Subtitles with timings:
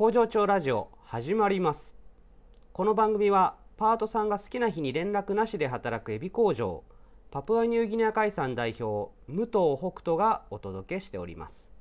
[0.00, 1.94] 工場長ラジオ始まります。
[2.72, 6.84] この番組はパートさんが好きな日に連絡なしで働くエビ工場
[7.30, 11.74] パプアニューギニア海産代表武藤北斗がお届けしております。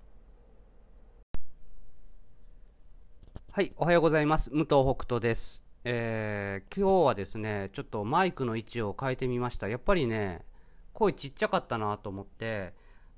[3.52, 4.50] はいおはようございます。
[4.50, 5.64] 武藤北斗です。
[5.86, 9.70] えー、今日はですねちょっとマイクの位置を変えてみました。
[9.70, 10.42] やっぱりね
[10.92, 12.74] 声ちっちゃかったなと思って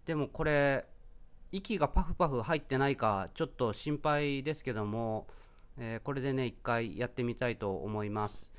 [0.06, 0.86] でもこれ
[1.52, 5.28] 息がパフパフ入ってないかちょっと心配ですけども、
[5.78, 8.52] えー、これでね一回やってみたいと思います、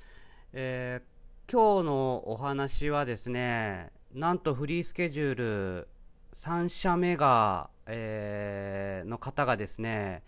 [0.52, 5.88] えー、今日のお話はですねなんとフリースケジュール
[6.34, 10.22] 3社目が、えー、の方がですね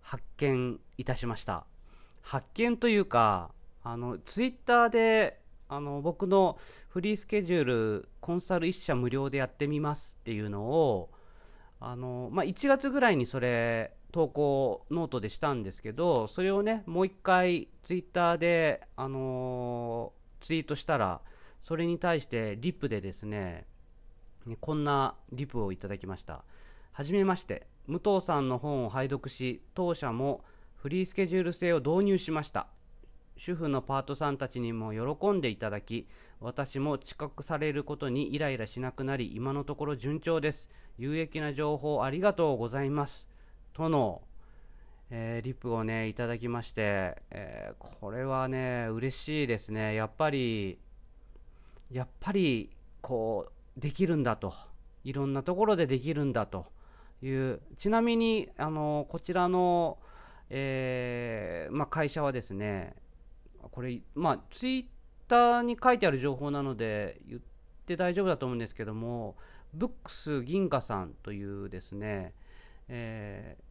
[0.00, 1.64] 発見いたしました。
[2.20, 3.50] 発見というか
[3.82, 11.10] あのツイッターであの僕のフリースケジュールコンサル1社無料でやってみますっていうのを
[11.86, 21.20] あの、まあ、1月ぐらいにそれ投稿ノートでしたんですけどそれをねもう一回ツイッターで、あのー、ツイートしたら
[21.60, 23.66] それに対してリプでですね
[24.60, 26.44] こんなリプをいただきました。
[26.92, 30.44] はじめまして武藤さんの本を拝読し当社も
[30.76, 32.68] フリースケジュール制を導入しました。
[33.36, 36.06] 主婦のパートさんたちにも喜んでいただき
[36.40, 40.68] 私も知覚されることにイライラしなくなり今のところ順調です。
[40.98, 43.28] 有益な情報ありがとうございます。
[43.72, 44.22] との、
[45.10, 49.94] えー、リプをねいただきまして、えー、これはね嬉しいですね。
[49.94, 50.78] やっぱり
[51.90, 54.52] やっぱりこうできるんだと。
[55.02, 56.66] いろんなところでできるんだと。
[57.22, 59.98] いうちなみにあのこちらの、
[60.50, 62.94] えーまあ、会社はですね
[63.74, 64.84] これ、まあ、ツイッ
[65.26, 67.42] ターに書いてある情報なので言っ
[67.84, 69.34] て大丈夫だと思うんですけども、
[69.72, 72.34] ブックス銀河さんというですね、
[72.86, 73.62] えー、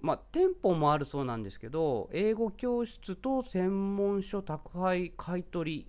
[0.00, 5.88] まあ、店舗もあるそうなんですけど、英語教室と専門書宅配買取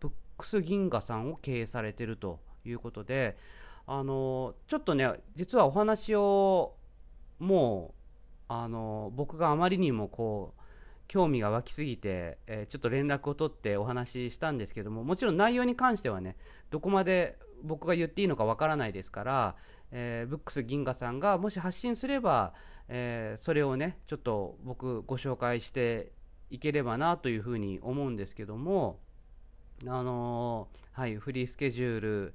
[0.00, 3.36] ブックス銀河さんを経営されてるということで、
[3.86, 6.74] あのちょっとね、実はお話を
[7.38, 7.94] も
[8.48, 10.60] う、あの僕があまりにもこう、
[11.08, 16.36] 興味が湧きすぎて、えー、ちょっと連絡を取ってお話ししたんですけどももちろん内容に関してはね
[16.70, 19.56] どこまで僕が言っていいのかわからないですから、
[19.92, 22.54] えー、ブックス銀河さんがもし発信すれば、
[22.88, 26.12] えー、それをねちょっと僕ご紹介して
[26.50, 29.00] いければなというふうに思うんですけども
[29.86, 32.34] あのはいフリースケジュール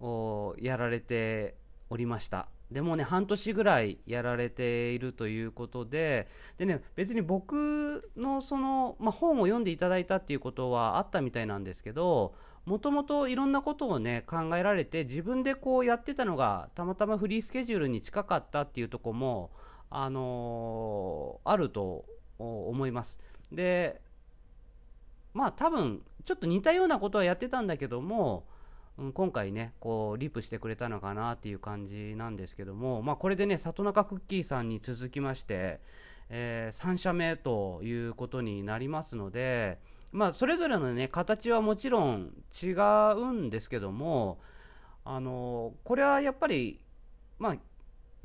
[0.00, 1.56] をやられて
[1.90, 2.48] おりました。
[2.70, 12.34] でもね、半年ぐらいやられているということで、でね、別に僕のその、まあ、本を読んでいただいたっていうことはあったみたいなんですけど、
[12.66, 19.50] もともといろんなことをね、考えられて、自分でこうやってたのが、たまたまフリースケジュールに近かったっていうとこも、
[19.90, 22.04] あのー、あると
[22.38, 23.18] 思います。
[23.50, 24.00] で、
[25.34, 28.46] まあ多分、ちょっと似たようなことはやってたんだけども、
[28.98, 35.80] うん、今回ねこうリプしてくれたのかなっていう感じなんですけども、まあ、これでね里中クッキーさんに続きまして、
[36.28, 39.78] えー、3社目ということになりますので、
[40.12, 44.38] まあ、それぞれのね形はもちろん違うんですけども
[45.04, 46.80] あのこれはやっぱり
[47.38, 47.56] まあ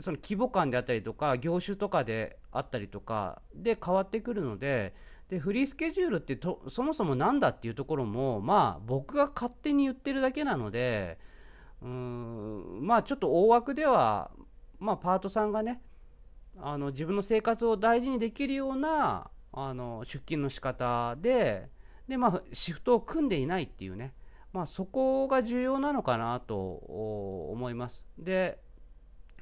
[0.01, 4.93] その規模感であったりとか業種とかであったりとかで変わってくるので
[5.29, 11.17] でフリースケジュールってとそもそも何だっていうところもまあ僕が勝手に言ってるだけなので
[11.81, 14.31] うーんまあちょっと大枠では
[14.79, 15.81] まあパートさんがね
[16.59, 21.69] あの自分の生活を大事にできるようなあの出勤の仕方で
[22.07, 24.13] でまあシフトを組んでいないっていうね。
[24.55, 28.05] まあそこが重要なのかなと思います。
[28.17, 28.57] で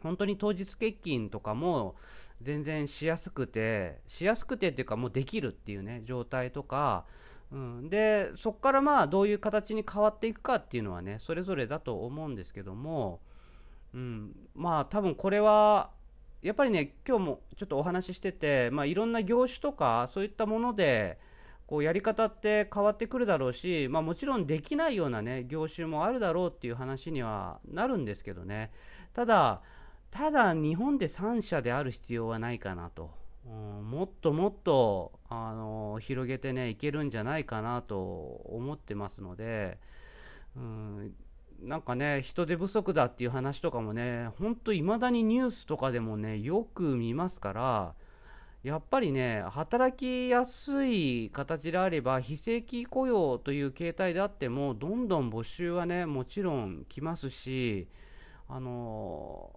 [0.03, 1.96] 本当に当日欠勤とかも
[2.41, 7.06] 全然しやすくてしやすくてっていうかもうできるっていうね状態とか、
[7.52, 13.22] うん、でそこからまあどういう形に変わっていくかっていうのはねそれぞれだと思うんですけども、
[13.94, 15.91] うん、まあ多分これは
[16.41, 21.17] やっぱりね今日もちょっとお話ししてて、まあ、いろんな業種とかそういったもので
[21.66, 28.72] こうやり方って変わってくるだろうし、まあ、もちろんできないようなね業種もあるだろうっていう話にはなるんですけどね。
[29.14, 29.61] ただ
[30.13, 33.09] ただ日本で3社である必要はないかなと、
[33.47, 37.99] うん、もっともっと、あの広げてねいけるんじゃないかなと
[38.45, 39.79] 思ってますので、
[40.55, 41.13] うん、
[41.63, 47.93] なんかね人手不足だっていう話とかもねほんといまだにニュースとかでもねよく見ますから
[48.61, 57.87] やっぱりね働きやすい形であれば非正規雇用という形態であってもどんどん募集はねもちろん来ますし
[58.47, 59.49] あの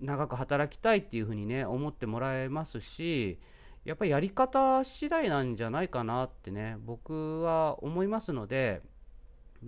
[0.00, 3.38] 長く働きたいっていうふうにね思ってもらえますし
[3.84, 8.82] やっぱりやり方次第なんじゃないかなってね僕は思いますので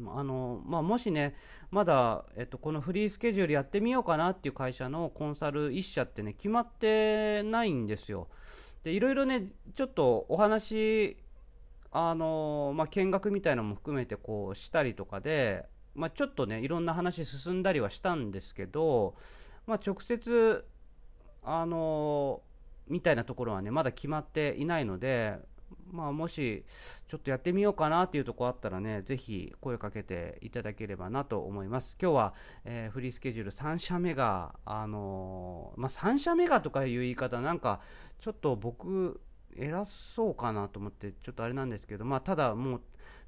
[0.07, 1.35] あのまあ、もしね、
[1.71, 8.29] まだ、えっと、このフリースケジュールやってみようかなっていう会社のコンサル1社ってね、決まってないんですよ。
[8.85, 11.19] で、いろいろね、ちょっとお話、
[11.91, 19.15] あのまあ、見学みたいなのも含めてこうしたりとかで、まあ、ちょっとね、いろんな話進んだりはしたんですけど、
[19.67, 20.65] まあ、直接、
[21.45, 22.41] あの
[22.89, 25.39] みたいなところはね、まだ決まっていないので、
[25.91, 26.65] まあ、もし
[27.09, 31.97] ちょっとやってみようかなっていうとこあったらね、ぜひ声かけていただければなと思います。
[32.01, 37.81] 今日は、えー、フリースケジュール3社目が、あのー、まあ、3社目がとかいう言い方、なんか
[38.21, 39.21] ちょっと僕、
[39.55, 42.83] 偉そうかなと思って、ちょっとあれなんですけど、まあ、ただもう、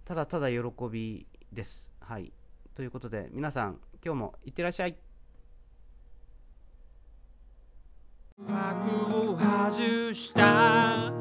[0.05, 0.59] ただただ喜
[0.91, 1.91] びです。
[2.01, 2.33] はい。
[2.75, 4.97] ということで、皆さん、今日もいってらっしゃい。
[9.75, 11.13] 外した。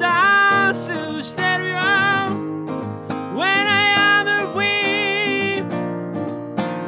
[0.00, 1.76] ダンスしてるよ。
[3.36, 5.64] When I am a queen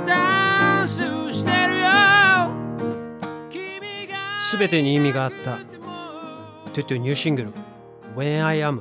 [0.05, 1.87] ダンスしてるよ。
[4.41, 5.59] すべてに意味があった。
[6.73, 7.53] トゥトゥニューシングル。
[8.17, 8.81] When I am